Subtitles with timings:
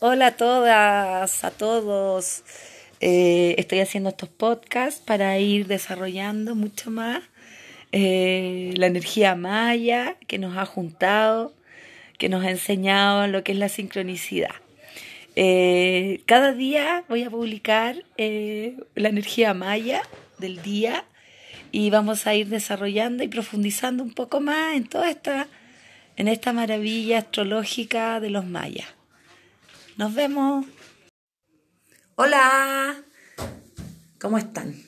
[0.00, 2.44] Hola a todas, a todos.
[3.00, 7.24] Eh, estoy haciendo estos podcasts para ir desarrollando mucho más
[7.90, 11.52] eh, la energía maya que nos ha juntado,
[12.16, 14.54] que nos ha enseñado lo que es la sincronicidad.
[15.34, 20.02] Eh, cada día voy a publicar la energía maya
[20.38, 21.06] del día
[21.72, 25.48] y vamos a ir desarrollando y profundizando un poco más en toda esta,
[26.16, 28.97] en esta maravilla astrológica de los mayas.
[29.98, 30.64] Nos vemos.
[32.14, 33.02] Hola,
[34.20, 34.80] ¿cómo están?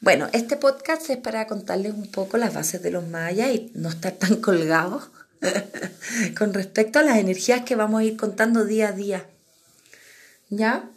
[0.00, 3.88] Bueno, este podcast es para contarles un poco las bases de los mayas y no
[3.88, 5.10] estar tan colgados
[6.38, 9.26] con respecto a las energías que vamos a ir contando día a día.
[10.48, 10.88] ¿Ya?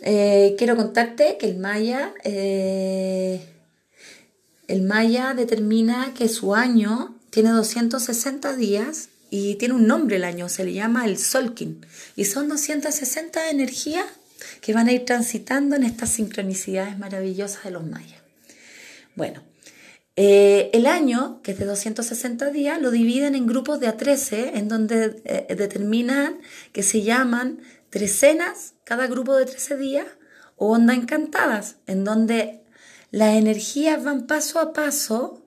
[0.00, 3.46] Eh, quiero contarte que el maya, eh,
[4.68, 10.50] el maya determina que su año tiene 260 días y tiene un nombre el año,
[10.50, 11.86] se le llama el Solkin.
[12.16, 14.04] Y son 260 energías
[14.60, 18.20] que van a ir transitando en estas sincronicidades maravillosas de los mayas.
[19.14, 19.42] Bueno,
[20.16, 24.58] eh, el año, que es de 260 días, lo dividen en grupos de a 13,
[24.58, 30.06] en donde eh, determinan que se llaman trecenas, cada grupo de 13 días,
[30.56, 32.60] o ondas encantadas, en donde
[33.10, 35.41] las energías van paso a paso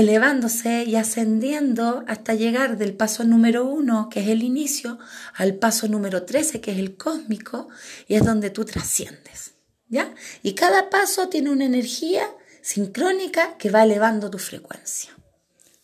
[0.00, 4.98] elevándose y ascendiendo hasta llegar del paso número uno, que es el inicio,
[5.34, 7.68] al paso número trece, que es el cósmico,
[8.08, 9.52] y es donde tú trasciendes.
[9.88, 10.14] ¿Ya?
[10.42, 12.24] Y cada paso tiene una energía
[12.62, 15.10] sincrónica que va elevando tu frecuencia.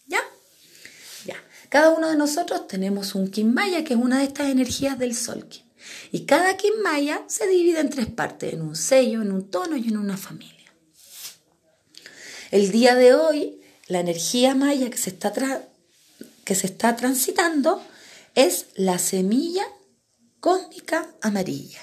[0.06, 0.20] ¿Ya?
[1.24, 1.36] Ya.
[1.68, 5.46] Cada uno de nosotros tenemos un Maya, que es una de estas energías del Sol.
[6.12, 9.88] Y cada Maya se divide en tres partes, en un sello, en un tono y
[9.88, 10.72] en una familia.
[12.50, 15.32] El día de hoy la energía maya que se está,
[16.44, 17.82] que se está transitando
[18.34, 19.64] es la semilla
[20.40, 21.80] cósmica amarilla,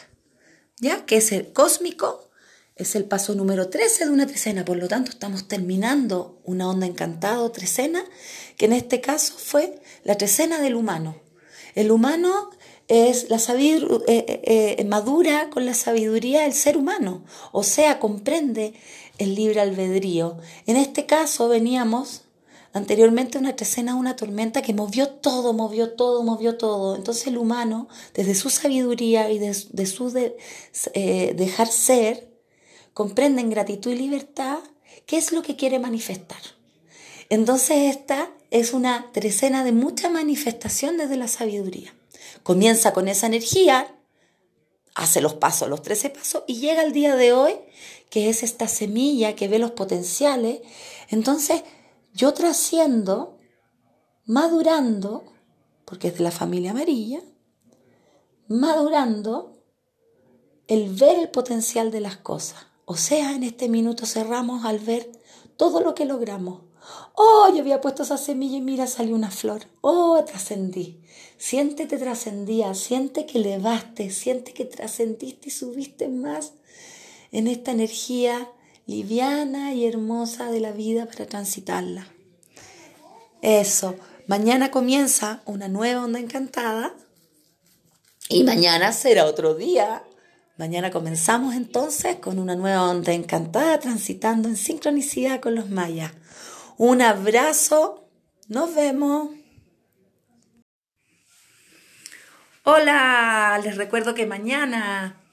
[0.80, 1.06] ¿ya?
[1.06, 2.30] Que es el cósmico,
[2.76, 6.86] es el paso número 13 de una trecena, por lo tanto estamos terminando una onda
[6.86, 8.04] encantada o trecena,
[8.58, 11.22] que en este caso fue la trecena del humano.
[11.76, 12.52] El humano
[12.88, 18.00] es la sabiduría, eh, eh, eh, madura con la sabiduría del ser humano, o sea,
[18.00, 18.74] comprende
[19.18, 20.38] el libre albedrío.
[20.66, 22.24] En este caso veníamos
[22.74, 26.96] anteriormente una escena, una tormenta que movió todo, movió todo, movió todo.
[26.96, 30.34] Entonces el humano, desde su sabiduría y de, su
[30.94, 32.30] eh, dejar ser,
[32.94, 34.60] comprende en gratitud y libertad
[35.06, 36.42] qué es lo que quiere manifestar.
[37.30, 41.94] Entonces esta es una trecena de mucha manifestación desde la sabiduría.
[42.42, 43.96] Comienza con esa energía,
[44.96, 47.54] hace los pasos, los trece pasos, y llega el día de hoy
[48.10, 50.62] que es esta semilla que ve los potenciales,
[51.10, 51.64] entonces
[52.14, 53.40] yo trasciendo,
[54.26, 55.24] madurando,
[55.84, 57.22] porque es de la familia amarilla,
[58.48, 59.64] madurando
[60.68, 62.68] el ver el potencial de las cosas.
[62.86, 65.12] O sea, en este minuto cerramos al ver
[65.58, 66.62] todo lo que logramos.
[67.16, 69.64] Oh, yo había puesto esa semilla y mira, salió una flor.
[69.82, 71.02] Oh, trascendí.
[71.38, 76.54] Siéntete trascendía, siente que elevaste, siente que trascendiste y subiste más
[77.32, 78.50] en esta energía
[78.86, 82.08] liviana y hermosa de la vida para transitarla.
[83.42, 83.96] Eso,
[84.28, 86.94] mañana comienza una nueva onda encantada
[88.30, 90.04] y mañana será otro día.
[90.58, 96.14] Mañana comenzamos entonces con una nueva onda encantada transitando en sincronicidad con los mayas.
[96.78, 98.10] Un abrazo,
[98.48, 99.30] nos vemos.
[102.64, 105.24] Hola, les recuerdo que mañana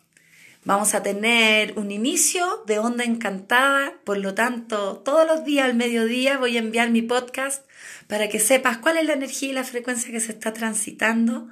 [0.65, 5.75] Vamos a tener un inicio de onda encantada, por lo tanto, todos los días al
[5.75, 7.65] mediodía voy a enviar mi podcast
[8.09, 11.49] para que sepas cuál es la energía y la frecuencia que se está transitando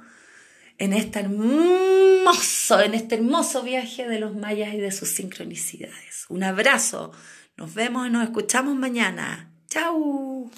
[0.77, 6.25] en este hermoso, en este hermoso viaje de los mayas y de sus sincronicidades.
[6.29, 7.11] Un abrazo,
[7.57, 9.51] nos vemos y nos escuchamos mañana.
[9.69, 10.49] ¡Chao!